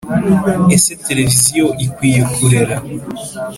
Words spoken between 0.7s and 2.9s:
Ese televiziyo ikwiriye kurera